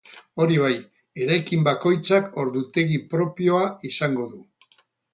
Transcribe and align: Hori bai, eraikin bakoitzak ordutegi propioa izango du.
Hori 0.45 0.55
bai, 0.63 0.71
eraikin 1.25 1.69
bakoitzak 1.69 2.41
ordutegi 2.47 3.01
propioa 3.15 3.65
izango 3.93 4.31
du. 4.35 4.47